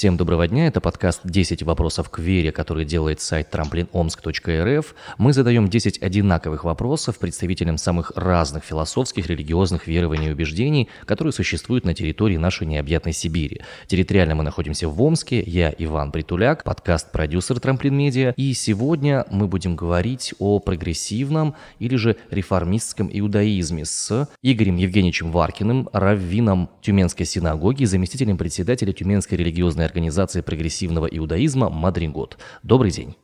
[0.00, 4.86] Всем доброго дня, это подкаст «10 вопросов к вере», который делает сайт tramplinomsk.rf.
[5.18, 11.84] Мы задаем 10 одинаковых вопросов представителям самых разных философских, религиозных верований и убеждений, которые существуют
[11.84, 13.60] на территории нашей необъятной Сибири.
[13.88, 19.76] Территориально мы находимся в Омске, я Иван Притуляк, подкаст-продюсер Трамплин Медиа, и сегодня мы будем
[19.76, 28.38] говорить о прогрессивном или же реформистском иудаизме с Игорем Евгеньевичем Варкиным, раввином Тюменской синагоги, заместителем
[28.38, 32.38] председателя Тюменской религиозной организации прогрессивного иудаизма «Мадригот».
[32.62, 33.16] Добрый день.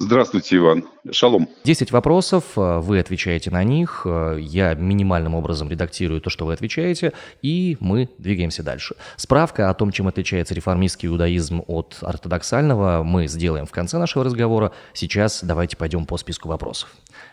[0.00, 0.84] Здравствуйте, Иван.
[1.10, 1.48] Шалом.
[1.64, 6.52] Десять вопросов, э, вы отвечаете на них, э, я минимальным образом редактирую то, что вы
[6.52, 8.94] отвечаете, и мы двигаемся дальше.
[9.16, 14.70] Справка о том, чем отличается реформистский иудаизм от ортодоксального, мы сделаем в конце нашего разговора.
[14.92, 16.90] Сейчас давайте пойдем по списку вопросов.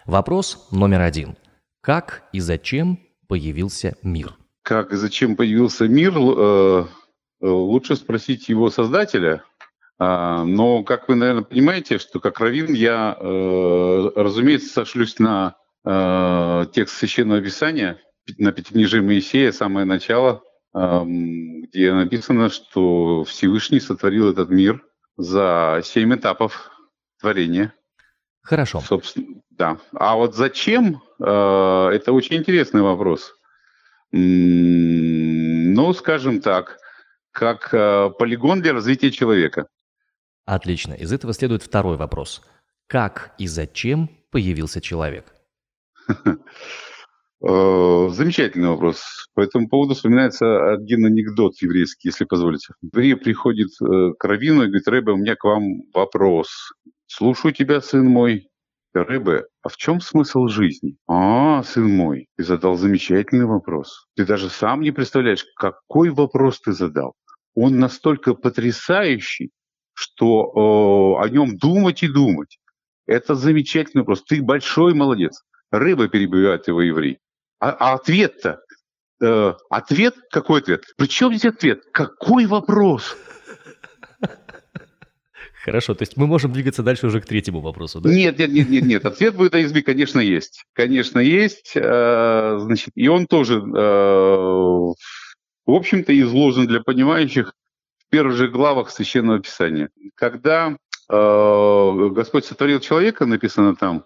[0.08, 1.38] Вопрос номер один.
[1.82, 4.34] Как и зачем появился мир?
[4.64, 6.18] Как и зачем появился мир?
[7.42, 9.44] Э, лучше спросить его создателя.
[9.98, 15.56] А, но, как вы, наверное, понимаете, что как раввин я, э, разумеется, сошлюсь на
[15.86, 18.00] э, текст Священного Писания,
[18.38, 20.42] на Пятикнижие Моисея, самое начало,
[20.74, 24.84] где написано, что Всевышний сотворил этот мир
[25.16, 26.72] за семь этапов
[27.22, 27.72] творения.
[28.42, 28.82] Хорошо.
[28.82, 29.78] Собственно, да.
[29.94, 31.04] А вот зачем?
[31.20, 33.36] Это очень интересный вопрос.
[34.12, 36.80] Ну, скажем так,
[37.36, 39.68] как э, полигон для развития человека.
[40.46, 40.94] Отлично.
[40.94, 42.42] Из этого следует второй вопрос.
[42.88, 45.26] Как и зачем появился человек?
[47.48, 49.28] Э, замечательный вопрос.
[49.36, 52.74] По этому поводу вспоминается один анекдот еврейский, если позволите.
[52.82, 56.48] Еврей приходит э, к Равину и говорит, Рэбе, у меня к вам вопрос.
[57.06, 58.48] Слушаю тебя, сын мой.
[58.94, 60.96] Рэбе, а в чем смысл жизни?
[61.08, 64.08] А, сын мой, ты задал замечательный вопрос.
[64.16, 67.14] Ты даже сам не представляешь, какой вопрос ты задал
[67.56, 69.52] он настолько потрясающий,
[69.94, 72.60] что э, о нем думать и думать.
[73.08, 74.36] Это замечательно просто.
[74.36, 75.44] Ты большой молодец.
[75.72, 77.20] Рыба перебивает его еврей.
[77.60, 78.60] А, а ответ-то?
[79.22, 80.16] Э, ответ?
[80.30, 80.84] Какой ответ?
[80.98, 81.82] Причем здесь ответ?
[81.92, 83.16] Какой вопрос?
[85.64, 88.08] Хорошо, то есть мы можем двигаться дальше уже к третьему вопросу, да?
[88.08, 89.06] Нет, нет, нет, нет, нет.
[89.06, 90.64] Ответ в иудаизме, конечно, есть.
[90.74, 91.72] Конечно, есть.
[91.76, 94.94] Э, значит, и он тоже э,
[95.66, 97.54] в общем-то, изложен для понимающих
[97.98, 99.90] в первых же главах Священного Писания.
[100.16, 100.78] Когда
[101.10, 104.06] э, Господь сотворил человека, написано там,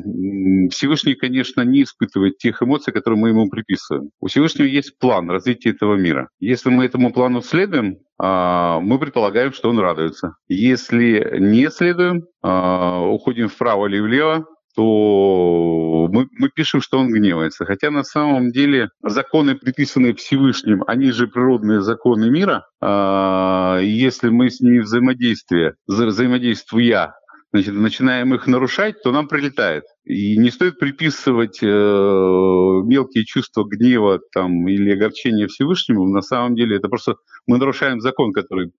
[0.70, 4.10] Всевышний, конечно, не испытывает тех эмоций, которые мы ему приписываем.
[4.20, 6.28] У Всевышнего есть план развития этого мира.
[6.38, 10.34] Если мы этому плану следуем, а, мы предполагаем, что он радуется.
[10.48, 17.64] Если не следуем, а, уходим вправо или влево, то мы, мы пишем, что он гневается.
[17.64, 22.66] Хотя на самом деле законы, приписанные Всевышним, они же природные законы мира.
[22.80, 27.14] А, если мы с ними взаимодействие, взаимодействуя,
[27.52, 29.84] значит, начинаем их нарушать, то нам прилетает.
[30.04, 36.06] И не стоит приписывать э, мелкие чувства гнева там, или огорчения Всевышнему.
[36.06, 38.72] На самом деле это просто мы нарушаем закон, который,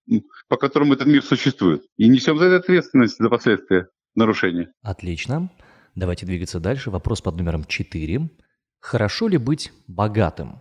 [0.48, 1.84] по которому этот мир существует.
[1.98, 4.72] И несем за это ответственность за последствия нарушения.
[4.84, 5.50] Отлично.
[6.02, 6.90] Давайте двигаться дальше.
[6.90, 8.28] Вопрос под номером 4.
[8.80, 10.60] Хорошо ли быть богатым?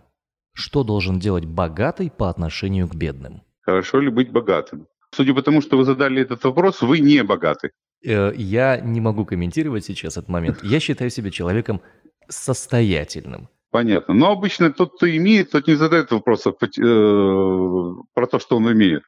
[0.53, 3.41] Что должен делать богатый по отношению к бедным?
[3.61, 4.85] Хорошо ли быть богатым?
[5.09, 7.71] Судя по тому, что вы задали этот вопрос, вы не богаты.
[8.05, 10.63] Э, я не могу комментировать сейчас этот момент.
[10.63, 11.81] Я считаю себя человеком
[12.29, 13.49] состоятельным.
[13.71, 14.13] Понятно.
[14.13, 16.67] Но обычно тот, кто имеет, тот не задает вопросов э,
[18.13, 19.01] про то, что он имеет.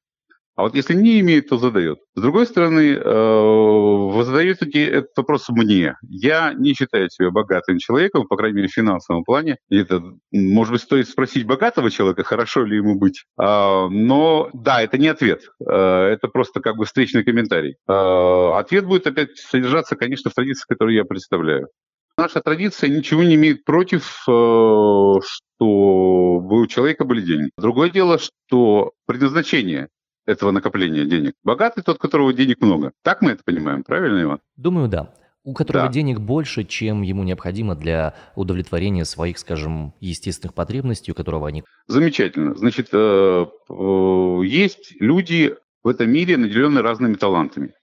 [0.56, 1.98] А вот если не имеет, то задает.
[2.16, 5.96] С другой стороны, э, вы задаете этот вопрос мне.
[6.08, 9.58] Я не считаю себя богатым человеком, по крайней мере, в финансовом плане.
[9.70, 10.02] И это,
[10.32, 13.24] может быть, стоит спросить богатого человека, хорошо ли ему быть.
[13.36, 15.42] А, но да, это не ответ.
[15.68, 17.76] Э, это просто как бы встречный комментарий.
[17.90, 21.70] Э, ответ будет опять содержаться, конечно, в традиции, которую я представляю.
[22.16, 25.24] Наша традиция ничего не имеет против, что
[25.60, 27.50] у человека были деньги.
[27.58, 29.88] Другое дело, что предназначение
[30.26, 31.34] этого накопления денег.
[31.44, 32.92] Богатый тот, у которого денег много.
[33.02, 34.40] Так мы это понимаем, правильно, Иван?
[34.56, 35.14] Думаю, да.
[35.46, 35.92] У которого да.
[35.92, 41.66] денег больше, чем ему необходимо для удовлетворения своих, скажем, естественных потребностей, у которого они...
[41.88, 42.56] Замечательно.
[42.56, 47.74] Значит, э, э, есть люди в этом мире, наделенные разными талантами.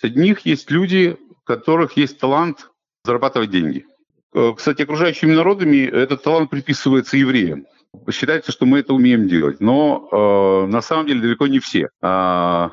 [0.00, 2.70] Среди них есть люди, у которых есть талант
[3.04, 3.84] зарабатывать деньги.
[4.34, 7.66] Э, кстати, окружающими народами этот талант приписывается евреям
[8.10, 9.60] считается, что мы это умеем делать.
[9.60, 11.88] Но э, на самом деле далеко не все.
[12.02, 12.72] А,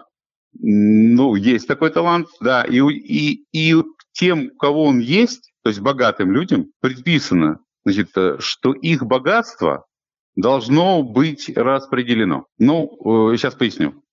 [0.60, 3.76] ну, есть такой талант, да, и, и, и
[4.12, 9.86] тем, у кого он есть, то есть богатым людям, предписано, значит, э, что их богатство
[10.36, 12.46] должно быть распределено.
[12.58, 14.04] Ну, э, сейчас поясню.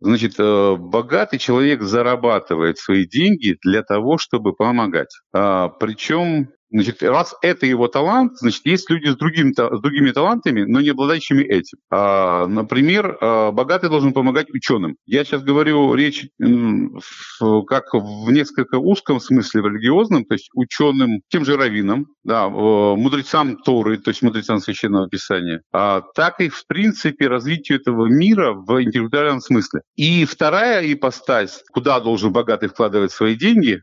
[0.00, 5.14] Значит, э, богатый человек зарабатывает свои деньги для того, чтобы помогать.
[5.32, 10.62] А, причем Значит, раз это его талант, значит, есть люди с, другим, с другими талантами,
[10.62, 11.78] но не обладающими этим.
[11.90, 14.96] А, например, а, богатый должен помогать ученым.
[15.06, 21.44] Я сейчас говорю речь как в несколько узком смысле, в религиозном, то есть ученым, тем
[21.44, 27.28] же раввинам, да, мудрецам Торы, то есть мудрецам Священного Писания, а, так и, в принципе,
[27.28, 29.82] развитию этого мира в интеллектуальном смысле.
[29.94, 33.82] И вторая ипостась, куда должен богатый вкладывать свои деньги,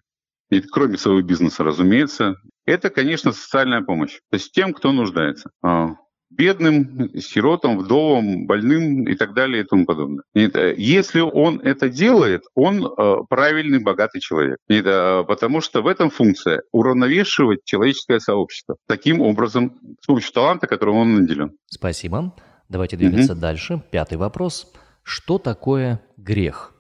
[0.62, 2.36] кроме своего бизнеса, разумеется,
[2.66, 4.20] это, конечно, социальная помощь.
[4.30, 5.50] То есть тем, кто нуждается.
[5.62, 5.96] А,
[6.38, 10.24] бедным, сиротам, вдовам, больным и так далее и тому подобное.
[10.36, 14.58] Э, если он это делает, он э, правильный, богатый человек.
[14.68, 18.76] Это, потому что в этом функция уравновешивать человеческое сообщество.
[18.88, 21.52] Таким образом, с помощью таланта, которым он наделен.
[21.68, 22.34] Спасибо.
[22.70, 23.42] Давайте двигаться угу.
[23.42, 23.84] дальше.
[23.92, 24.72] Пятый вопрос.
[25.04, 26.74] Что такое грех?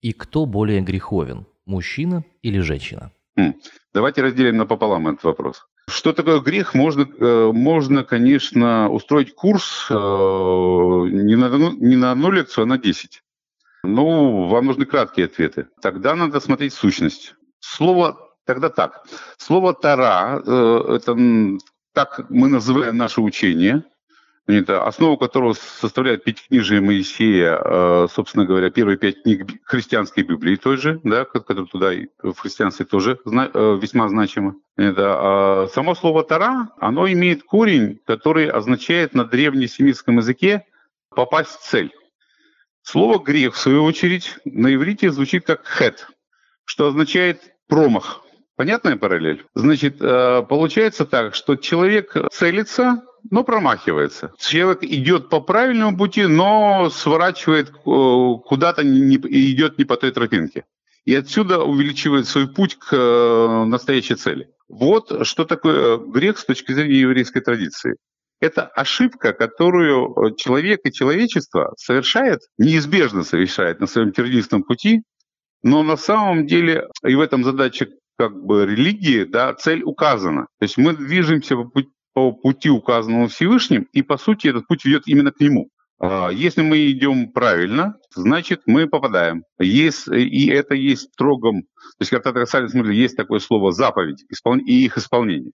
[0.00, 3.12] И кто более греховен, мужчина или женщина?
[3.36, 3.54] Хм.
[3.92, 5.66] Давайте разделим напополам этот вопрос.
[5.88, 6.74] Что такое грех?
[6.74, 12.78] Можно, э, можно конечно, устроить курс э, не на, не на одну лекцию, а на
[12.78, 13.22] 10.
[13.84, 15.68] Ну, вам нужны краткие ответы.
[15.80, 17.34] Тогда надо смотреть сущность.
[17.60, 19.06] Слово тогда так.
[19.38, 21.16] Слово «тара» э,– это
[21.92, 23.84] так мы называем наше учение–
[24.48, 31.00] основу которого составляет пятикнижие Моисея, э, собственно говоря, первые пять книг христианской Библии той же,
[31.02, 31.90] да, которые туда
[32.22, 34.54] в христианстве тоже э, весьма значимы.
[34.76, 40.64] Это, а само слово «тара», оно имеет корень, который означает на древнесемитском языке
[41.10, 41.92] «попасть в цель».
[42.82, 46.08] Слово «грех», в свою очередь, на иврите звучит как «хет»,
[46.64, 48.22] что означает «промах».
[48.54, 49.44] Понятная параллель?
[49.54, 54.32] Значит, э, получается так, что человек целится но промахивается.
[54.38, 60.64] Человек идет по правильному пути, но сворачивает э, куда-то, не, идет не по той тропинке.
[61.04, 64.50] И отсюда увеличивает свой путь к э, настоящей цели.
[64.68, 67.96] Вот что такое грех с точки зрения еврейской традиции.
[68.40, 75.02] Это ошибка, которую человек и человечество совершает, неизбежно совершает на своем тернистом пути,
[75.62, 80.48] но на самом деле и в этом задача как бы религии, да, цель указана.
[80.58, 84.86] То есть мы движемся по пути по пути, указанному Всевышним, и по сути этот путь
[84.86, 85.68] ведет именно к нему.
[86.00, 89.44] А, если мы идем правильно, значит мы попадаем.
[89.58, 94.24] Есть, и это есть строгом, то есть когда касались смысле есть такое слово заповедь
[94.66, 95.52] и их исполнение.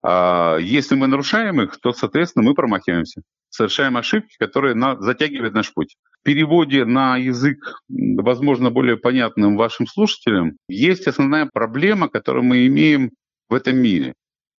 [0.00, 5.74] А если мы нарушаем их, то, соответственно, мы промахиваемся, совершаем ошибки, которые на, затягивают наш
[5.74, 5.96] путь.
[6.20, 13.10] В переводе на язык, возможно, более понятным вашим слушателям, есть основная проблема, которую мы имеем
[13.48, 14.14] в этом мире.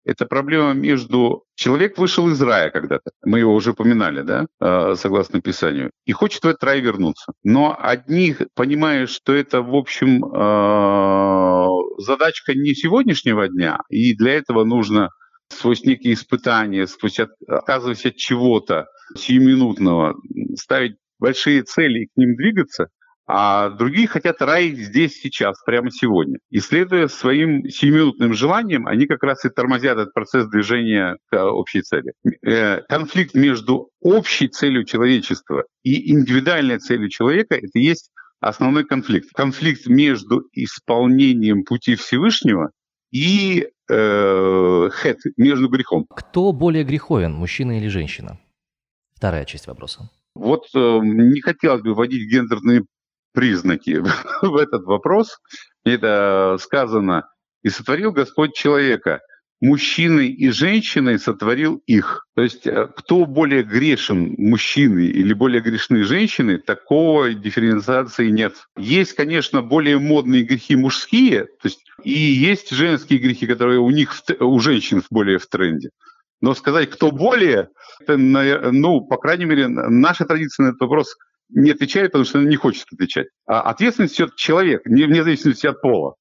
[0.05, 1.43] Это проблема между...
[1.55, 6.43] Человек вышел из рая когда-то, мы его уже упоминали, да, а, согласно Писанию, и хочет
[6.43, 7.33] в этот рай вернуться.
[7.43, 14.63] Но одни понимают, что это, в общем, а, задачка не сегодняшнего дня, и для этого
[14.63, 15.09] нужно
[15.49, 20.15] сквозь некие испытания, сквозь отказываясь от чего-то сиюминутного,
[20.55, 22.87] ставить большие цели и к ним двигаться–
[23.27, 26.37] а другие хотят рай здесь, сейчас, прямо сегодня.
[26.51, 31.81] И следуя своим сиюминутным желаниям, они как раз и тормозят этот процесс движения к общей
[31.81, 32.13] цели.
[32.45, 39.29] Э, конфликт между общей целью человечества и индивидуальной целью человека– это есть основной конфликт.
[39.33, 42.69] Конфликт между исполнением пути Всевышнего
[43.11, 44.89] и э,
[45.37, 46.05] между грехом.
[46.09, 48.39] Кто более греховен, мужчина или женщина?
[49.15, 50.11] Вторая часть вопроса.
[50.35, 52.83] Вот э, не хотелось бы вводить гендерные
[53.35, 54.01] признаки
[54.41, 55.37] в этот вопрос.
[55.83, 57.27] Это сказано,
[57.61, 59.19] и сотворил Господь человека–
[59.61, 62.25] мужчиной и женщиной сотворил их.
[62.35, 68.55] То есть э, кто более грешен, мужчины или более грешны женщины, такого дифференциации нет.
[68.77, 74.13] Есть, конечно, более модные грехи мужские, то есть и есть женские грехи, которые у них,
[74.39, 75.89] у женщин более в тренде.
[76.41, 77.69] Но сказать, кто более,
[78.01, 81.15] это, ну, по крайней мере, наша традиция на этот вопрос
[81.49, 83.27] не отвечает, потому что не хочет отвечать.
[83.45, 86.15] А ответственность все человек, вне зависимости от пола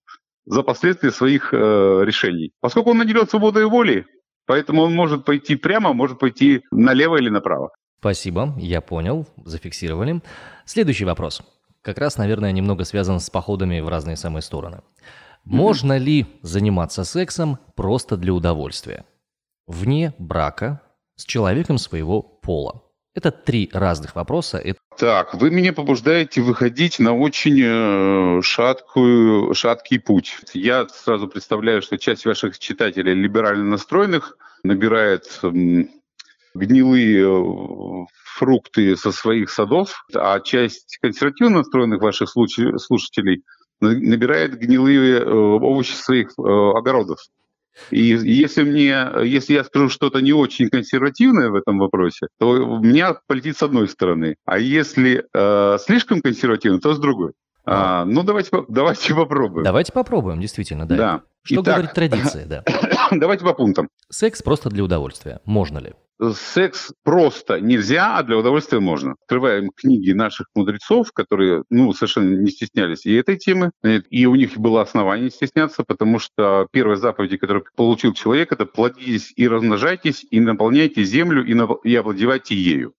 [0.46, 2.52] за последствия своих э, решений.
[2.60, 4.06] Поскольку он наделен свободой воли,
[4.46, 7.70] поэтому он может пойти прямо, может пойти налево или направо.
[7.98, 10.20] Спасибо, я понял, зафиксировали.
[10.66, 11.42] Следующий вопрос.
[11.80, 14.82] Как раз, наверное, немного связан с походами в разные самые стороны.
[15.44, 19.04] Можно ли заниматься сексом просто для удовольствия?
[19.66, 20.80] Вне брака,
[21.16, 22.82] с человеком своего пола?
[23.14, 24.62] Это три разных вопроса.
[24.98, 30.36] Так, вы меня побуждаете выходить на очень э, шаткую, шаткий путь.
[30.52, 35.40] Я сразу представляю, что часть ваших читателей либерально настроенных набирает
[36.54, 38.06] гнилые э,
[38.36, 43.44] фрукты со своих садов, а часть консервативно настроенных ваших слушателей
[43.80, 47.20] набирает гнилые э, овощи своих огородов.
[47.90, 52.78] И если мне, если я скажу что-то не очень консервативное в этом вопросе, то у
[52.78, 54.36] меня полетит с одной стороны.
[54.44, 57.32] А если э, слишком консервативно, то с другой.
[57.66, 59.64] А, ну, давайте, давайте попробуем.
[59.64, 60.96] Давайте попробуем, действительно, да.
[60.96, 61.22] да.
[61.42, 62.64] Что Итак, говорит традиция, да.
[63.20, 63.88] давайте по пунктам.
[64.08, 65.40] Секс просто для удовольствия.
[65.44, 65.94] Можно ли?
[66.32, 69.14] секс просто нельзя, а для удовольствия можно.
[69.22, 74.56] Открываем книги наших мудрецов, которые ну, совершенно не стеснялись и этой темы, и у них
[74.56, 80.40] было основание стесняться, потому что первая заповедь, которую получил человек, это плодитесь и размножайтесь, и
[80.40, 82.94] наполняйте землю, и, нап- и овладевайте ею.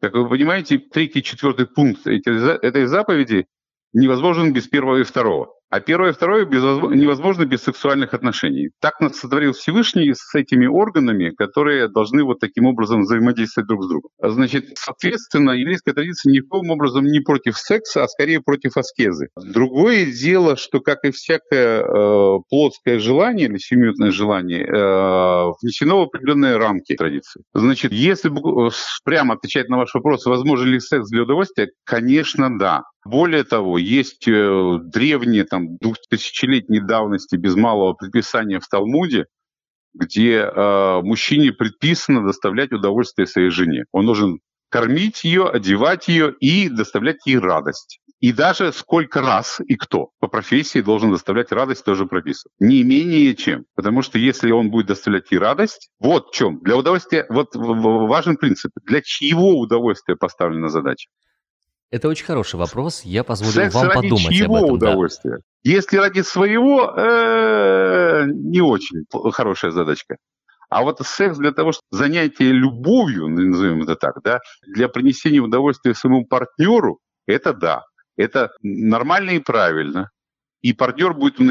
[0.00, 3.46] Как вы понимаете, третий, четвертый пункт этой заповеди
[3.92, 5.54] невозможен без первого и второго.
[5.70, 8.70] А первое и второе невозможно без сексуальных отношений.
[8.80, 13.88] Так нас сотворил Всевышний с этими органами, которые должны вот таким образом взаимодействовать друг с
[13.88, 14.10] другом.
[14.20, 19.28] Значит, соответственно, еврейская традиция никаким образом не против секса, а скорее против аскезы.
[19.36, 26.08] Другое дело, что, как и всякое э, плотское желание или сиюминутное желание, э, внесено в
[26.08, 27.42] определенные рамки традиции.
[27.54, 28.32] Значит, если
[29.04, 32.82] прямо отвечать на ваш вопрос, возможен ли секс для удовольствия, конечно, да.
[33.04, 39.26] Более того, есть э, древние, там, двухтысячелетней давности без малого предписания в Талмуде,
[39.94, 43.84] где э, мужчине предписано доставлять удовольствие своей жене.
[43.92, 48.00] Он должен кормить ее, одевать ее и доставлять ей радость.
[48.20, 52.52] И даже сколько раз и кто по профессии должен доставлять радость, тоже прописано.
[52.60, 53.64] Не менее чем.
[53.74, 56.60] Потому что если он будет доставлять ей радость, вот в чем.
[56.62, 58.72] Для удовольствия, вот важен принцип.
[58.84, 61.08] Для чьего удовольствия поставлена задача?
[61.90, 63.02] Это очень хороший вопрос.
[63.02, 64.74] Я позволю Секс вам ради подумать чьего об этом.
[64.76, 65.38] удовольствия?
[65.38, 65.42] Да.
[65.64, 70.16] Если ради своего, э, не очень хорошая задачка.
[70.68, 75.94] А вот секс для того, чтобы занятие любовью, назовем это так, да, для принесения удовольствия
[75.94, 77.82] своему партнеру, это да.
[78.16, 80.10] Это нормально и правильно.
[80.62, 81.44] И партнер будет, э,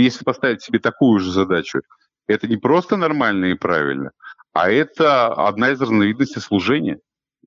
[0.00, 1.80] если поставить себе такую же задачу,
[2.26, 4.12] это не просто нормально и правильно,
[4.52, 6.98] а это одна из разновидностей служения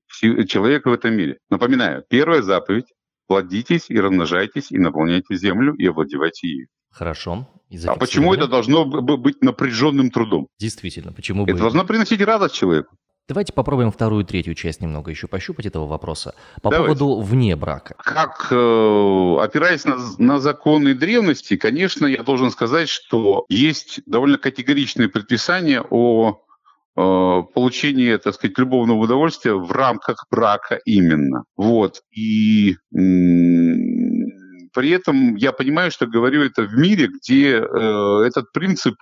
[0.09, 1.37] человека в этом мире.
[1.49, 2.85] Напоминаю, первая заповедь–
[3.27, 6.67] плодитесь и размножайтесь, и наполняйте землю, и овладевайте ею.
[6.91, 7.47] Хорошо.
[7.85, 10.47] А почему это должно быть напряженным трудом?
[10.59, 11.51] Действительно, почему бы...
[11.51, 12.95] Это должно приносить радость человеку.
[13.29, 16.33] Давайте попробуем вторую, третью часть немного еще пощупать этого вопроса.
[16.63, 16.97] По Давайте.
[16.99, 17.93] поводу вне брака.
[17.99, 25.09] Как, э, опираясь на, на законы древности, конечно, я должен сказать, что есть довольно категоричные
[25.09, 26.41] предписания о
[27.53, 31.43] получение, так сказать, любовного удовольствия в рамках брака именно.
[31.55, 32.01] Вот.
[32.11, 32.75] И
[34.73, 38.95] при этом я понимаю, что говорю это в мире, где э, этот принцип,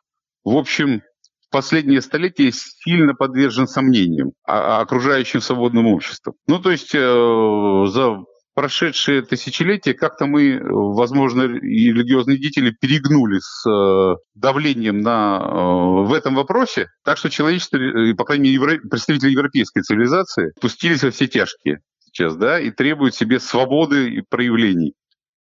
[0.43, 1.01] в общем,
[1.47, 6.35] в последние столетия сильно подвержен сомнениям окружающим свободным обществом.
[6.47, 8.17] Ну, то есть э, за
[8.57, 16.11] прошедшие тысячелетия как-то мы, возможно, и религиозные деятели перегнули с э, давлением на, э, в
[16.11, 21.11] этом вопросе, так что человечество, и, по крайней мере, евро, представители европейской цивилизации пустились во
[21.11, 24.95] все тяжкие сейчас, да, и требуют себе свободы и проявлений,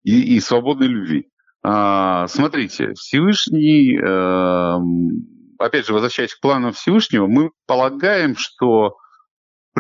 [0.05, 1.26] и, и свободной любви.
[1.64, 4.76] А, смотрите, Всевышний, э,
[5.59, 8.95] опять же, возвращаясь к планам Всевышнего, мы полагаем, что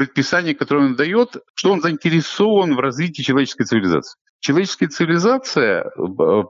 [0.00, 4.18] предписание, которое он дает, что он заинтересован в развитии человеческой цивилизации.
[4.40, 5.90] Человеческая цивилизация э,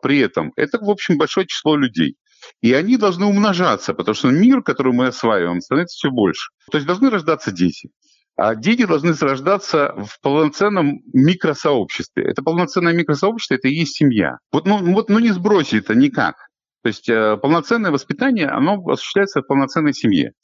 [0.01, 2.15] при этом– это, в общем, большое число людей.
[2.63, 6.51] И они должны умножаться, потому что мир, который мы осваиваем, становится все больше.
[6.71, 7.91] То есть должны рождаться дети.
[8.37, 12.23] А дети должны рождаться в полноценном микросообществе.
[12.23, 14.37] Это полноценное микросообщество, это и есть семья.
[14.53, 16.37] Вот, ну, вот, ну не сбросить это никак.
[16.85, 20.35] То есть э, полноценное воспитание, оно осуществляется в полноценной семье.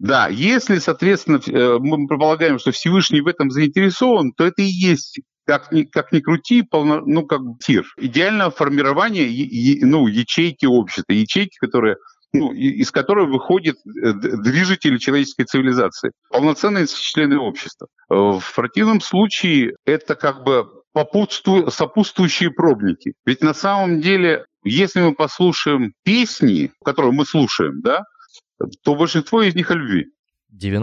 [0.00, 5.20] Да, если, соответственно, э, мы предполагаем, что Всевышний в этом заинтересован, то это и есть
[5.46, 7.84] как ни, как ни крути, полно, ну, как тир.
[7.98, 9.26] Идеальное формирование
[9.84, 11.96] ну, ячейки общества, ячейки, которые
[12.32, 17.88] ну, из которой выходит э, движитель человеческой цивилизации, полноценные члены общества.
[18.08, 23.12] В противном случае это как бы сопутствующие пробники.
[23.26, 28.02] Ведь на самом деле, если мы послушаем песни, которые мы слушаем, да,
[28.82, 30.06] то большинство из них о любви.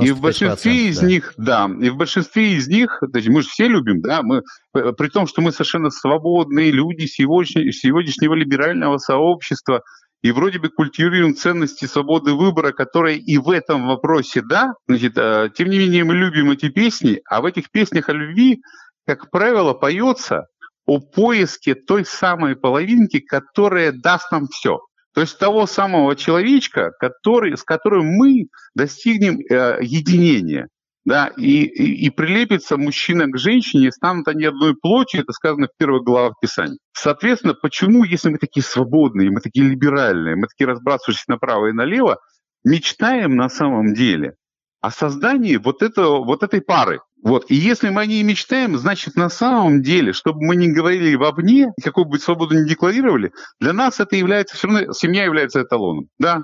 [0.07, 1.07] И в большинстве из да.
[1.07, 4.41] них, да, и в большинстве из них, то есть мы же все любим, да, мы,
[4.71, 9.81] при том, что мы совершенно свободные люди сегодня, сегодняшнего либерального сообщества,
[10.21, 15.49] и вроде бы культивируем ценности свободы выбора, которые и в этом вопросе, да, значит, э,
[15.55, 18.61] тем не менее мы любим эти песни, а в этих песнях о любви,
[19.05, 20.45] как правило, поется
[20.85, 24.79] о поиске той самой половинки, которая даст нам все.
[25.17, 30.67] То есть того самого человечка, который, с которым мы достигнем э, единения.
[31.05, 35.75] Да, и, и, и прилепится мужчина к женщине, станут они одной плотью, это сказано в
[35.75, 36.77] первых главах Писания.
[36.93, 42.19] Соответственно, почему, если мы такие свободные, мы такие либеральные, мы такие разбрасывающиеся направо и налево,
[42.63, 44.35] мечтаем на самом деле
[44.81, 46.99] о создании вот, этого, вот этой пары?
[47.23, 47.45] Вот.
[47.49, 51.71] И если мы о ней мечтаем, значит, на самом деле, чтобы мы не говорили вовне,
[51.83, 56.09] какую бы свободу не декларировали, для нас это является, все равно семья является эталоном.
[56.19, 56.43] Да,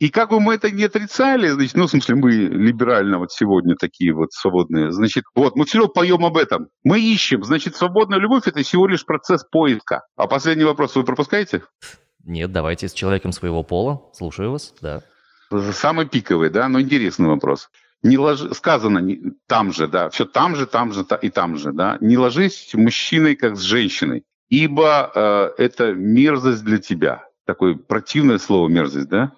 [0.00, 3.76] и как бы мы это не отрицали, значит, ну, в смысле, мы либерально вот сегодня
[3.76, 6.68] такие вот свободные, значит, вот, мы все равно поем об этом.
[6.82, 10.02] Мы ищем, значит, свободная любовь– это всего лишь процесс поиска.
[10.16, 11.62] А последний вопрос вы пропускаете?
[12.24, 14.02] Нет, давайте с человеком своего пола.
[14.12, 15.02] Слушаю вас, да.
[15.72, 17.70] Самый пиковый, да, но интересный вопрос
[18.02, 21.72] не ложи, сказано не, там же, да, все там же, там же и там же,
[21.72, 27.26] да, не ложись мужчиной, как с женщиной, ибо э, это мерзость для тебя.
[27.44, 29.32] Такое противное слово мерзость, да?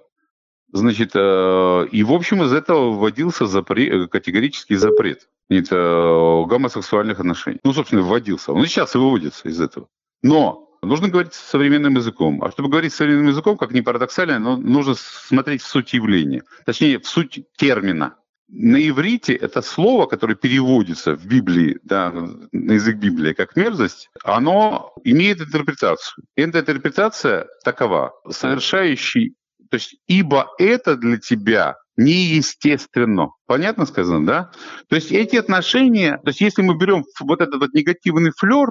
[0.73, 7.61] Значит, э, и в общем из этого вводился запрет, категорический запрет нет, э, гомосексуальных отношений.
[7.63, 8.53] Ну, собственно, вводился.
[8.53, 9.89] Он и сейчас выводится из этого.
[10.23, 12.43] Но нужно говорить современным языком.
[12.43, 16.43] А чтобы говорить современным языком, как ни парадоксально, но нужно смотреть в суть явления.
[16.65, 18.17] Точнее, в суть термина
[18.53, 22.13] на иврите это слово, которое переводится в Библии, да,
[22.53, 26.27] на язык Библии как мерзость, оно имеет интерпретацию.
[26.37, 28.13] И эта интерпретация такова.
[28.29, 29.37] Совершающий,
[29.71, 33.29] то есть ибо это для тебя неестественно.
[33.47, 34.51] Понятно сказано, да?
[34.89, 38.69] То есть эти отношения, то есть если мы берем вот этот вот негативный флер,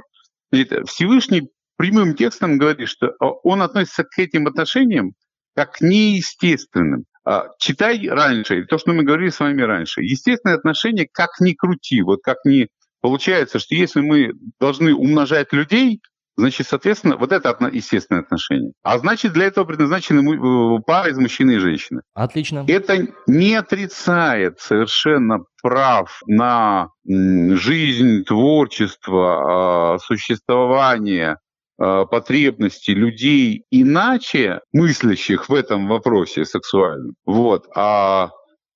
[0.86, 1.50] Всевышний
[1.82, 5.14] прямым текстом говорит, что он относится к этим отношениям
[5.56, 7.06] как к неестественным.
[7.26, 10.04] А, читай раньше, то, что мы говорили с вами раньше.
[10.04, 12.68] Естественное отношение, как ни крути, вот как ни
[13.02, 16.02] получается, что если мы должны умножать людей,
[16.38, 18.74] значит, соответственно, вот это естественное отношение.
[18.84, 22.02] А значит, для этого предназначены э, пара из мужчины и женщины.
[22.14, 22.64] Отлично.
[22.68, 31.38] Это не отрицает совершенно прав на жизнь, творчество, а, существование
[32.06, 37.16] потребности людей иначе мыслящих в этом вопросе сексуальном.
[37.26, 37.66] Вот.
[37.76, 38.30] А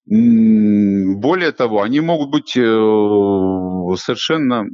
[0.07, 4.65] более того, они могут быть э, совершенно,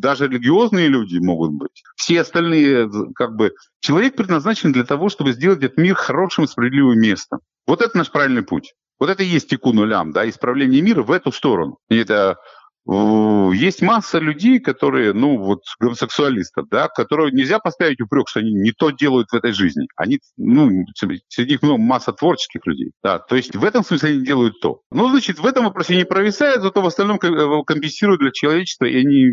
[0.00, 1.84] даже религиозные люди могут быть.
[1.94, 7.40] Все остальные, как бы, человек предназначен для того, чтобы сделать этот мир хорошим справедливым местом.
[7.66, 8.74] Вот это наш правильный путь.
[8.98, 11.78] Вот это и есть тику нулям, да, исправление мира в эту сторону.
[11.88, 12.38] И это
[12.86, 18.72] есть масса людей, которые, ну, вот гомосексуалистов, да, которые нельзя поставить упрек, что они не
[18.72, 19.88] то делают в этой жизни.
[19.96, 22.92] Они, ну, среди них много масса творческих людей.
[23.02, 24.82] Да, то есть в этом смысле они делают то.
[24.92, 28.96] Ну, значит, в этом вопросе не провисают, зато в остальном э, компенсируют для человечества, и
[28.96, 29.24] они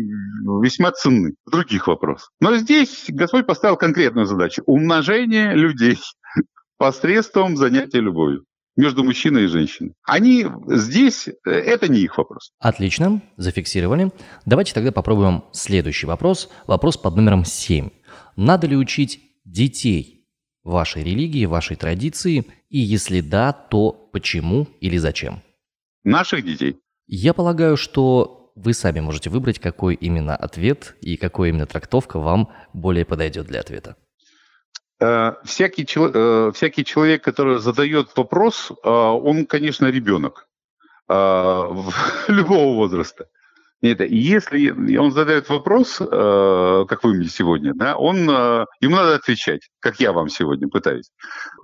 [0.62, 2.30] весьма ценны в других вопросах.
[2.40, 5.98] Но здесь Господь поставил конкретную задачу– умножение людей
[6.78, 8.44] посредством занятия любовью
[8.76, 9.94] между мужчиной и женщиной.
[10.02, 12.52] Они здесь, э, это не их вопрос.
[12.58, 14.10] Отлично, зафиксировали.
[14.46, 16.50] Давайте тогда попробуем следующий вопрос.
[16.66, 17.90] Вопрос под номером 7.
[18.36, 20.26] Надо ли учить детей
[20.62, 22.46] вашей религии, вашей традиции?
[22.68, 25.42] И если да, то почему или зачем?
[26.02, 26.76] Наших детей?
[27.06, 32.50] Я полагаю, что вы сами можете выбрать, какой именно ответ и какой именно трактовка вам
[32.72, 33.96] более подойдет для ответа.
[35.00, 40.46] Э, всякий, э, всякий человек, который задает вопрос, э, он, конечно, ребенок
[42.28, 43.26] любого возраста.
[43.82, 48.26] Это, если он задает вопрос, как вы мне сегодня, да, он,
[48.80, 51.10] ему надо отвечать, как я вам сегодня пытаюсь.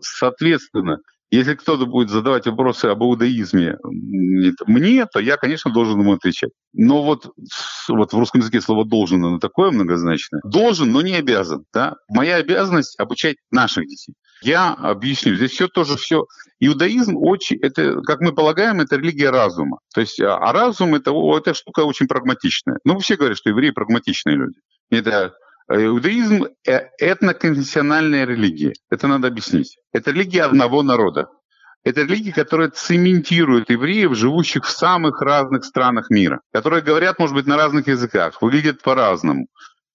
[0.03, 0.99] Соответственно,
[1.31, 3.77] Если кто-то будет задавать вопросы об иудаизме
[4.67, 6.51] мне, то я, конечно, должен ему отвечать.
[6.73, 7.33] Но вот,
[7.89, 10.41] вот в русском языке слово «должен» оно такое многозначное.
[10.45, 11.65] Должен, но не обязан.
[11.73, 11.95] Да?
[12.09, 14.15] Моя обязанность обучать наших детей.
[14.43, 15.37] Я объясню.
[15.37, 16.25] Здесь все тоже все.
[16.59, 19.79] Иудаизм очень, это, как мы полагаем, это религия разума.
[19.95, 22.79] То есть, а, а разум это, это штука очень прагматичная.
[22.85, 24.59] Ну, все говорят, что евреи прагматичные люди.
[24.91, 25.35] Это
[25.71, 28.73] иудаизм э,– этноконфессиональная религия.
[28.91, 29.79] Это надо объяснить.
[29.93, 31.29] Это религия одного народа.
[31.83, 37.47] Это религия, которая цементирует евреев, живущих в самых разных странах мира, которые говорят, может быть,
[37.47, 39.47] на разных языках, выглядят по-разному.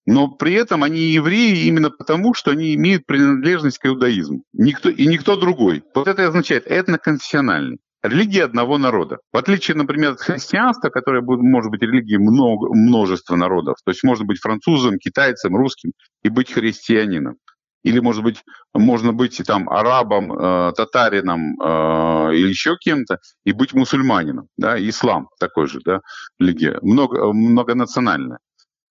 [0.08, 4.44] Но при этом они евреи именно потому, что они имеют принадлежность к иудаизму.
[4.54, 5.84] Никто, и никто другой.
[5.94, 9.18] Вот это означает этноконфессиональный религия одного народа.
[9.34, 14.26] В отличие, например, от христианства, которое может быть религией много, множества народов, то есть можно
[14.26, 15.92] быть французом, китайцем, русским
[16.24, 17.36] и быть христианином.
[17.84, 23.74] Или, может быть, можно быть там арабом, э, татарином э, или еще кем-то и быть
[23.74, 24.48] мусульманином.
[24.58, 24.76] Да?
[24.80, 26.00] Ислам такой же, да,
[26.40, 28.40] религия, много, многонациональная.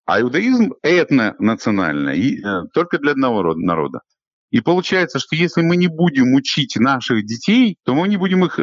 [0.07, 4.01] А иудаизм этнонациональный, и, э, только для одного народа.
[4.55, 8.61] И получается, что если мы не будем учить наших детей, то мы не будем их
[8.61, 8.63] э,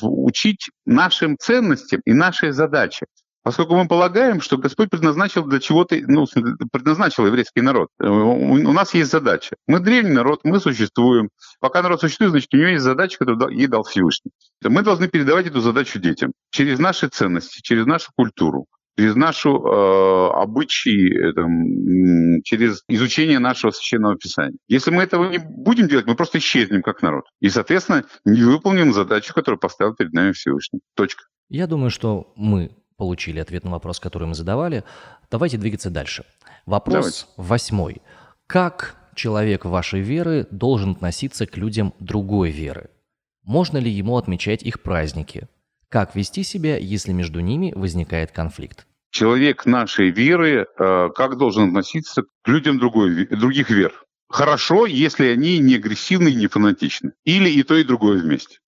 [0.00, 3.04] учить нашим ценностям и нашей задаче.
[3.42, 6.24] Поскольку мы полагаем, что Господь предназначил для чего-то, ну,
[6.72, 7.88] предназначил еврейский народ.
[8.02, 9.56] Э, у нас есть задача.
[9.66, 11.28] Мы древний народ, мы существуем.
[11.60, 14.30] Пока народ существует, значит, у него есть задача, которую ей дал Всевышний.
[14.64, 18.64] Мы должны передавать эту задачу детям через наши ценности, через нашу культуру
[18.96, 24.58] через нашу э, обычаи, там, через изучение нашего священного писания.
[24.68, 27.24] Если мы этого не будем делать, мы просто исчезнем как народ.
[27.40, 30.80] И, соответственно, не выполним задачу, которую поставил перед нами Всевышний.
[30.94, 31.24] Точка.
[31.48, 34.84] Я думаю, что мы получили ответ на вопрос, который мы задавали.
[35.30, 36.24] Давайте двигаться дальше.
[36.66, 37.48] Вопрос Давайте.
[37.50, 38.02] восьмой.
[38.46, 42.90] Как человек вашей веры должен относиться к людям другой веры?
[43.42, 45.48] Можно ли ему отмечать их праздники?
[45.90, 48.86] Как вести себя, если между ними возникает конфликт?
[49.10, 53.92] Человек нашей веры э, как должен относиться к людям другой, других вер?
[54.28, 57.10] Хорошо, если они не агрессивны и не фанатичны.
[57.24, 58.58] Или и то, и другое вместе.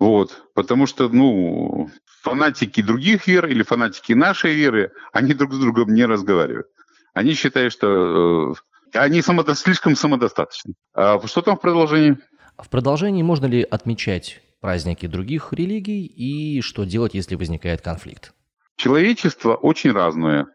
[0.00, 0.42] Вот.
[0.54, 1.88] Потому что, ну,
[2.20, 6.66] фанатики других вер или фанатики нашей веры, они друг с другом не разговаривают.
[7.14, 8.54] Они считают, что
[8.94, 9.54] э, они самодо...
[9.54, 10.74] слишком самодостаточны.
[10.94, 12.18] А что там в продолжении?
[12.58, 18.32] В продолжении можно ли отмечать праздники других религий и что делать, если возникает конфликт?
[18.76, 20.46] Человечество очень разное.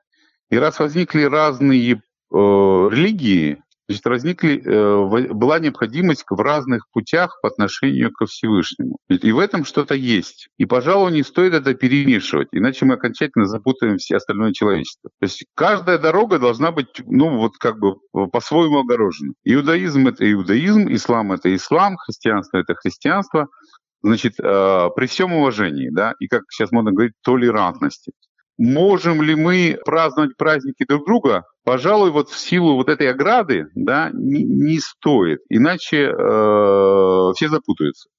[0.49, 1.97] И раз возникли разные э,
[2.31, 8.97] религии, значит, возникли, э, была необходимость в разных путях по отношению ко Всевышнему.
[9.09, 10.49] И в этом что-то есть.
[10.57, 15.09] И, пожалуй, не стоит это перемешивать, иначе мы окончательно запутаем все остальное человечество.
[15.19, 17.95] То есть каждая дорога должна быть, ну, вот как бы
[18.31, 19.33] по-своему огорожена.
[19.43, 23.47] Иудаизм— это иудаизм, ислам— это ислам, христианство— это христианство—
[24.05, 28.11] Значит, э, при всем уважении, да, и как сейчас можно говорить, толерантности.
[28.55, 31.43] Можем ли мы праздновать праздники друг друга?
[31.63, 38.09] Пожалуй, вот в силу вот этой ограды, да, не, не стоит, иначе э, все запутаются.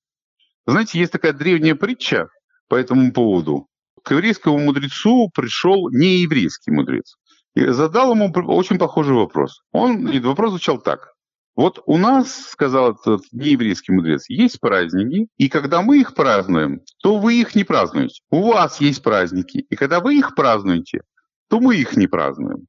[0.66, 2.26] Знаете, есть такая древняя притча
[2.68, 3.68] по этому поводу.
[4.02, 7.14] К еврейскому мудрецу пришел нееврейский мудрец
[7.54, 9.60] и задал ему очень похожий вопрос.
[9.70, 11.12] Он, вопрос звучал так.
[11.56, 17.16] Вот у нас, сказал этот нееврейский мудрец, есть праздники, и когда мы их празднуем, то
[17.18, 18.20] вы их не празднуете.
[18.30, 21.00] У вас есть праздники, и когда вы их празднуете,
[21.48, 22.66] то мы их не празднуем.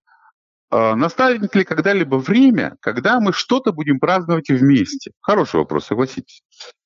[0.71, 5.11] А настанет ли когда-либо время, когда мы что-то будем праздновать вместе?
[5.19, 6.41] Хороший вопрос, согласитесь.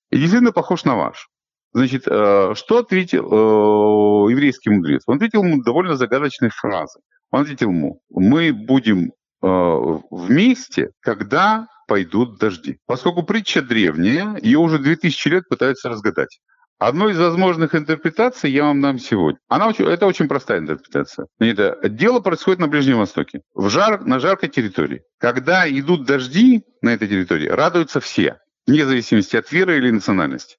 [0.09, 1.29] И похож на ваш.
[1.73, 5.03] Значит, э, что ответил э, еврейский мудрец?
[5.05, 7.01] Он ответил ему довольно загадочной фразой.
[7.29, 9.11] Он ответил ему, мы будем
[9.41, 12.77] э, вместе, когда пойдут дожди.
[12.85, 16.39] Поскольку притча древняя, ее уже 2000 лет пытаются разгадать.
[16.79, 19.41] Одну из возможных интерпретаций я вам дам сегодня.
[19.49, 21.27] Она очень, это очень простая интерпретация.
[21.37, 25.03] Это, дело происходит на Ближнем Востоке, в жар, на жаркой территории.
[25.17, 30.55] Когда идут дожди на этой территории, радуются все, вне зависимости от веры или национальности.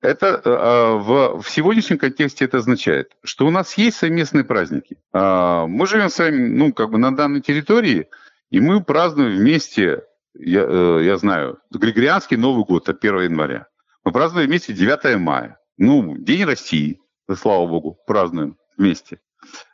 [0.00, 4.96] Это э, в, в сегодняшнем контексте это означает, что у нас есть совместные праздники.
[5.12, 8.08] Э, мы живем с вами, ну, как бы на данной территории,
[8.48, 13.66] и мы празднуем вместе я, э, я знаю, Григорианский Новый год, это 1 января.
[14.04, 15.58] Мы празднуем вместе 9 мая.
[15.76, 17.00] Ну, День России,
[17.36, 19.20] слава богу, празднуем вместе.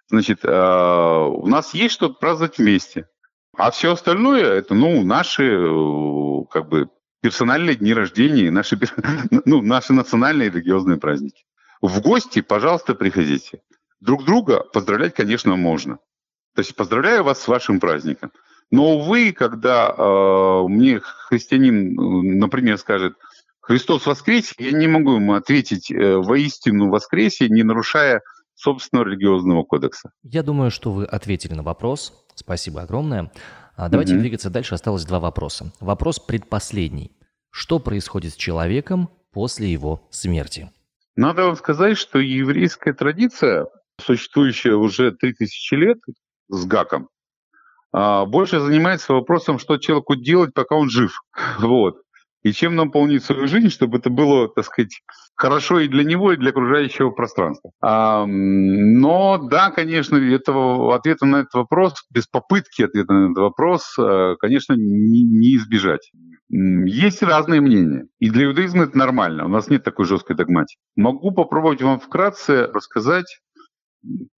[0.08, 3.08] Значит, э, у нас есть что праздновать вместе.
[3.56, 6.88] А все остальное, это, ну, наши, э, как бы,
[7.22, 8.78] персональные дни рождения, наши,
[9.44, 11.44] ну, наши национальные религиозные праздники.
[11.80, 13.62] В гости, пожалуйста, приходите.
[14.00, 15.98] Друг друга поздравлять, конечно, можно.
[16.54, 18.32] То есть поздравляю вас с вашим праздником.
[18.70, 21.94] Но, увы, когда э, мне христианин,
[22.38, 23.14] например, скажет,
[23.60, 28.22] Христос воскресе, я не могу ему ответить э, воистину воскресе, не нарушая
[28.54, 30.10] собственного религиозного кодекса.
[30.22, 32.12] Я думаю, что вы ответили на вопрос.
[32.34, 33.32] Спасибо огромное.
[33.76, 34.20] А давайте угу.
[34.20, 34.74] двигаться дальше.
[34.74, 35.72] Осталось два вопроса.
[35.80, 37.12] Вопрос предпоследний.
[37.50, 40.70] Что происходит с человеком после его смерти?
[41.16, 43.66] Надо вам сказать, что еврейская традиция,
[44.00, 45.98] существующая уже 3000 лет
[46.48, 47.08] с Гаком,
[48.26, 51.22] больше занимается вопросом, что человеку делать, пока он жив.
[51.58, 51.96] Вот
[52.46, 55.02] и чем наполнить свою жизнь, чтобы это было, так сказать,
[55.34, 57.72] хорошо и для него, и для окружающего пространства.
[57.82, 63.98] А, но да, конечно, этого ответа на этот вопрос, без попытки ответа на этот вопрос,
[63.98, 66.12] э, конечно, не, не избежать.
[66.48, 68.06] Есть разные мнения.
[68.20, 69.46] И для иудаизма это нормально.
[69.46, 70.78] У нас нет такой жесткой догматики.
[70.94, 73.40] Могу попробовать вам вкратце рассказать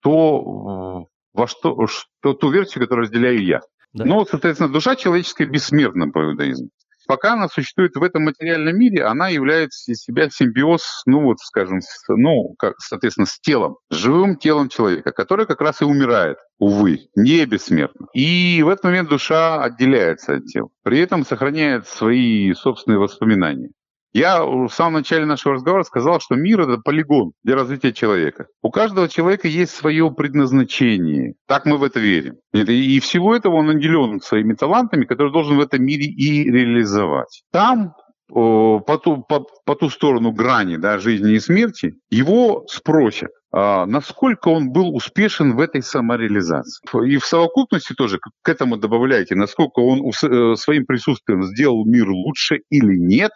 [0.00, 3.60] то, во что, что ту версию, которую разделяю я.
[3.92, 4.04] Да.
[4.04, 6.70] Ну, соответственно, душа человеческая бессмертна по иудаизму.
[7.06, 11.80] Пока она существует в этом материальном мире, она является из себя симбиоз, ну вот, скажем,
[11.80, 16.38] с, ну, как, соответственно, с телом, с живым телом человека, который как раз и умирает,
[16.58, 18.08] увы, не бессмертно.
[18.12, 23.70] И в этот момент душа отделяется от тела, при этом сохраняет свои собственные воспоминания.
[24.16, 28.46] Я в самом начале нашего разговора сказал, что мир— это полигон для развития человека.
[28.62, 31.34] У каждого человека есть свое предназначение.
[31.46, 32.36] Так мы в это верим.
[32.54, 37.42] И всего этого он наделен своими талантами, которые должен в этом мире и реализовать.
[37.52, 37.92] Там
[38.28, 44.48] по ту, по, по ту сторону грани да, жизни и смерти, его спросят, а, насколько
[44.48, 46.80] он был успешен в этой самореализации.
[47.06, 52.60] И в совокупности тоже к этому добавляйте, насколько он э, своим присутствием сделал мир лучше
[52.70, 53.32] или нет,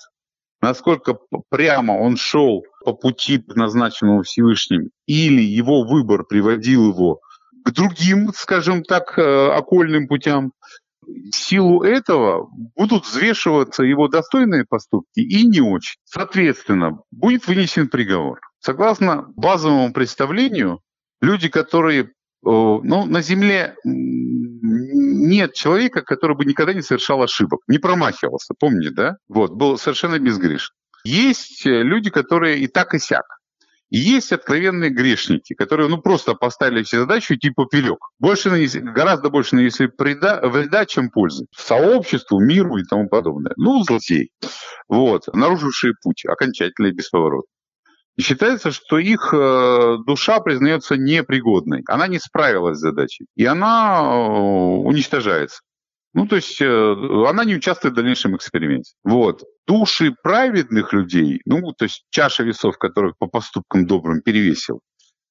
[0.61, 1.18] насколько
[1.49, 7.20] прямо он шел по пути, предназначенному Всевышним, или его выбор приводил его
[7.64, 10.53] к другим, скажем так, э, окольным путям,
[11.03, 15.96] в силу этого будут взвешиваться его достойные поступки и не очень.
[16.05, 18.38] Соответственно, будет вынесен приговор.
[18.61, 20.81] Согласно базовому представлению,
[21.20, 28.55] люди, которые ну, на Земле нет человека, который бы никогда не совершал ошибок, не промахивался,
[28.59, 29.16] помните, да?
[29.29, 30.72] Вот, был совершенно безгрешен.
[31.05, 33.24] Есть э, люди, которые и так, и сяк.
[33.92, 37.98] Есть откровенные грешники, которые ну, просто поставили все задачу идти поперек.
[38.20, 41.46] Больше нанесли, гораздо больше нанесли вреда, вреда, чем пользы.
[41.57, 43.53] Сообществу, миру и тому подобное.
[43.57, 44.31] Ну, злодей.
[44.88, 47.42] Вот, нарушившие путь, окончательно и.
[48.21, 51.83] И считается, что их э, душа признается непригодной.
[51.89, 53.25] Она не справилась с задачей.
[53.35, 54.15] И она э,
[54.85, 55.61] уничтожается.
[56.13, 58.93] Ну, то есть э, она не участвует в дальнейшем эксперименте.
[59.05, 59.45] Вот.
[59.67, 64.81] Души праведных людей, ну, то есть чаша весов, которых по поступкам добрым перевесил,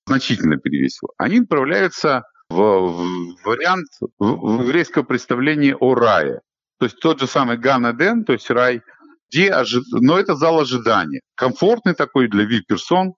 [0.07, 6.39] значительно перевесил, они отправляются в, в вариант в, в еврейского представления о рае.
[6.79, 8.81] То есть тот же самый Ган-Эден, то есть рай–
[9.29, 9.81] где ожи...
[9.91, 11.21] но это зал ожидания.
[11.35, 13.13] Комфортный такой для VIP-персон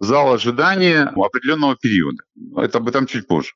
[0.00, 2.22] зал ожидания определенного периода.
[2.56, 3.52] Это об этом чуть позже.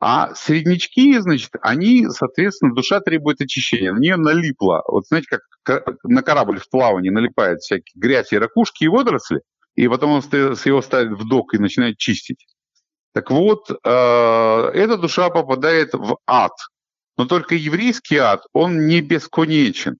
[0.00, 3.92] А среднячки, значит, они, соответственно, душа требует очищения.
[3.92, 5.28] На нее налипло, вот знаете,
[5.62, 9.40] как на корабль в плавании налипает всякие грязь и ракушки и водоросли,
[9.76, 12.46] и потом он его ставит в док и начинает чистить.
[13.12, 13.74] Так вот, э,
[14.74, 16.52] эта душа попадает в ад.
[17.16, 19.96] Но только еврейский ад, он не бесконечен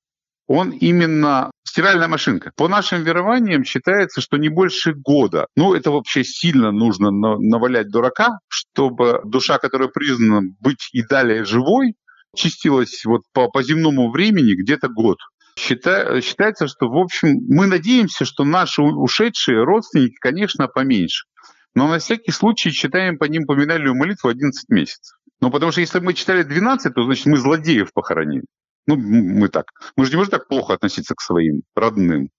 [0.47, 2.53] он именно стиральная машинка.
[2.57, 5.47] По нашим верованиям считается, что не больше года.
[5.57, 11.95] Ну, это вообще сильно нужно навалять дурака, чтобы душа, которая признана быть и далее живой,
[12.37, 15.19] чистилась вот по, по земному времени где-то год.
[15.57, 21.27] Считается, что, в общем, мы надеемся, что наши ушедшие родственники, конечно, поменьше.
[21.75, 25.17] Но на всякий случай читаем по ним поминальную молитву 11 месяцев.
[25.41, 28.45] Ну, потому что если мы читали 12, то значит мы злодеев похоронили.
[28.87, 29.67] Ну, мы так.
[29.97, 32.31] Мы же не можем так плохо относиться к своим родным.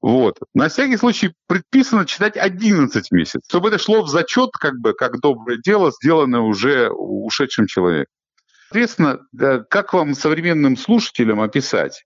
[0.00, 0.38] Вот.
[0.54, 5.20] На всякий случай предписано читать 11 месяцев, чтобы это шло в зачет, как бы, как
[5.20, 8.12] доброе дело, сделанное уже ушедшим человеком.
[8.68, 9.18] Соответственно,
[9.68, 12.04] как вам, современным слушателям, описать?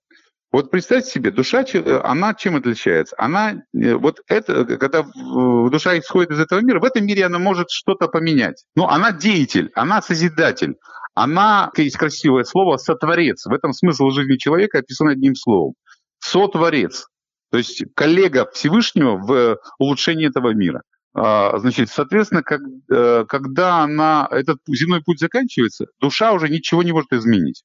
[0.51, 1.65] Вот представьте себе, душа,
[2.03, 3.15] она чем отличается?
[3.19, 7.69] Она, э, вот это, когда душа исходит из этого мира, в этом мире она может
[7.69, 8.63] что-то поменять.
[8.73, 10.75] Но она деятель, она созидатель,
[11.15, 13.45] она, есть красивое слово, сотворец.
[13.45, 15.73] В этом смысл жизни человека описан одним словом.
[16.19, 17.07] Сотворец.
[17.51, 20.81] То есть коллега Всевышнего в улучшении этого мира.
[21.13, 22.59] А, значит, соответственно, как,
[22.91, 27.63] э, когда она, этот земной путь заканчивается, душа уже ничего не может изменить.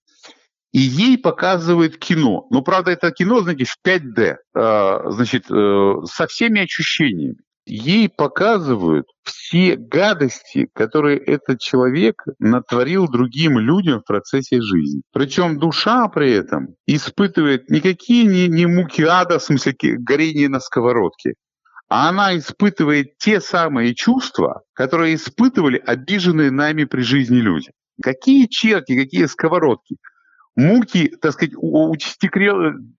[0.72, 2.46] И ей показывают кино.
[2.50, 7.38] Но, правда, это кино, знаете, в 5D, а, значит, э, со всеми ощущениями.
[7.70, 15.02] Ей показывают все гадости, которые этот человек натворил другим людям в процессе жизни.
[15.12, 21.34] Причем душа при этом испытывает никакие не, не муки ада, в смысле горение на сковородке,
[21.88, 27.70] а она испытывает те самые чувства, которые испытывали обиженные нами при жизни люди.
[28.02, 29.96] Какие черти, какие сковородки?
[30.56, 31.54] Муки, так сказать,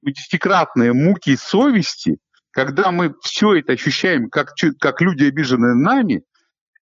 [0.02, 2.18] десятикратные муки совести,
[2.52, 6.24] когда мы все это ощущаем как, как люди, обиженные нами,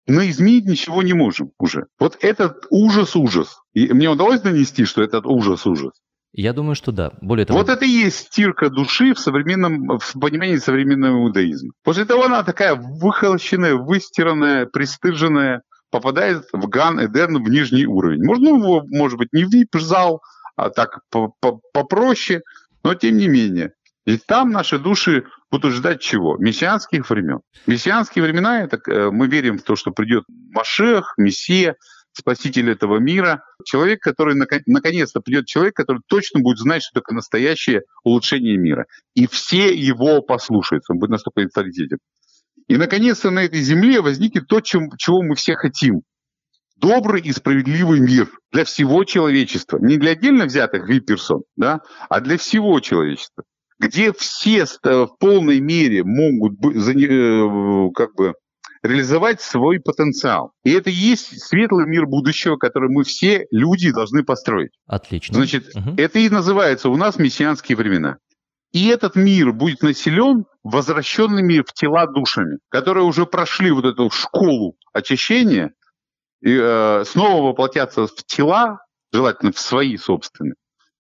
[0.07, 1.87] но изменить ничего не можем уже.
[1.99, 3.59] Вот этот ужас-ужас.
[3.73, 5.91] И мне удалось донести, что этот ужас-ужас.
[6.33, 7.11] Я думаю, что да.
[7.21, 7.59] Более того...
[7.59, 11.71] Вот это и есть стирка души в современном, в понимании современного иудаизма.
[11.83, 18.23] После того она такая выхолощенная, выстиранная, пристыженная, попадает в Ган Эден в нижний уровень.
[18.23, 20.21] Можно его, может быть, не в вип-зал,
[20.55, 20.99] а так
[21.73, 22.41] попроще,
[22.83, 23.71] но тем не менее.
[24.05, 26.37] И там наши души будут ждать чего?
[26.37, 27.39] Мессианских времен.
[27.65, 31.75] Мессианские времена, это э, мы верим в то, что придет Машех, Мессия,
[32.17, 37.83] спаситель этого мира, человек, который наконец-то придет человек, который точно будет знать, что такое настоящее
[38.03, 38.85] улучшение мира.
[39.13, 41.99] И все его послушаются, он будет настолько авторитетен.
[42.67, 46.01] И наконец-то на этой земле возникнет то, чем, чего мы все хотим.
[46.75, 49.79] Добрый и справедливый мир для всего человечества.
[49.79, 53.43] Не для отдельно взятых вип-персон, да, а для всего человечества.
[53.79, 58.33] Где все в полной мере могут э, как бы,
[58.83, 60.51] реализовать свой потенциал.
[60.63, 64.71] И это и есть светлый мир будущего, который мы все люди должны построить.
[64.87, 65.35] Отлично.
[65.35, 65.93] Значит, угу.
[65.97, 68.17] это и называется у нас мессианские времена.
[68.73, 74.75] И этот мир будет населен возвращенными в тела душами, которые уже прошли вот эту школу
[74.93, 75.73] очищения,
[76.41, 78.79] и э, снова воплотятся в тела,
[79.11, 80.55] желательно в свои собственные.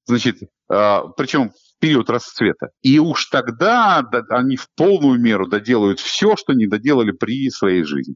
[0.05, 2.69] Значит, э, причем период расцвета.
[2.81, 7.83] И уж тогда да, они в полную меру доделают все, что не доделали при своей
[7.83, 8.15] жизни.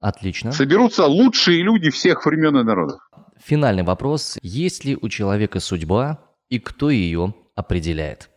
[0.00, 0.50] Отлично.
[0.52, 3.00] Соберутся лучшие люди всех времен и народов.
[3.38, 4.36] Финальный вопрос.
[4.42, 8.28] Есть ли у человека судьба и кто ее определяет?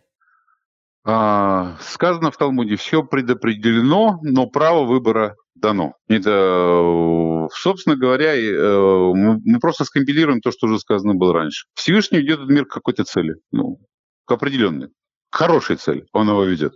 [1.08, 5.94] А, сказано в Талмуде, все предопределено, но право выбора дано.
[6.08, 11.68] Это, э, собственно говоря, э, мы просто скомпилируем то, что уже сказано было раньше.
[11.76, 13.78] Всевышний ведет этот мир к какой-то цели, ну,
[14.26, 14.90] к определенной,
[15.30, 16.74] к хорошей цели он его ведет.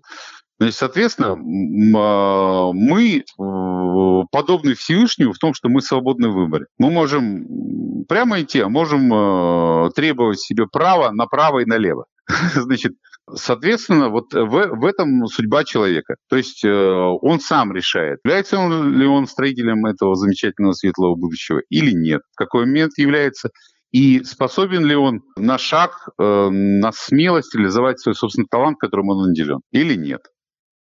[0.59, 1.37] Значит, соответственно,
[1.97, 6.65] а, мы э, подобны Всевышнему в том, что мы свободны в выборе.
[6.77, 12.05] Мы можем прямо идти, а можем требовать себе права направо и налево.
[12.55, 12.93] Значит,
[13.35, 16.15] Соответственно, вот в, в этом судьба человека.
[16.29, 21.61] То есть э, он сам решает, является он, ли он строителем этого замечательного светлого будущего
[21.69, 23.49] или нет, в какой момент является,
[23.91, 29.29] и способен ли он на шаг, э, на смелость реализовать свой собственный талант, которым он
[29.29, 30.21] наделен, или нет.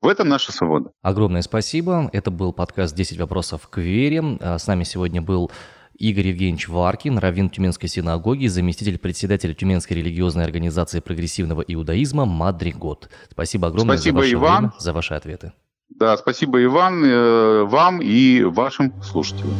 [0.02, 0.92] В этом наша свобода.
[1.02, 2.10] Огромное спасибо.
[2.14, 4.38] Это был подкаст «10 вопросов к вере».
[4.42, 5.52] А с нами сегодня был
[5.98, 13.10] Игорь Евгеньевич Варкин, раввин Тюменской синагоги, заместитель председателя Тюменской религиозной организации прогрессивного иудаизма Мадригот.
[13.32, 14.58] Спасибо огромное спасибо, за, ваше Иван.
[14.58, 15.54] время, за ваши ответы.
[15.90, 19.56] Да, спасибо, Иван, э, вам и вашим слушателям.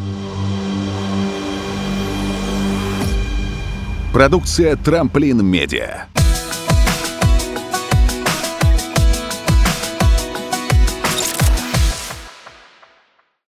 [4.18, 6.08] Продукция «Трамплин Медиа».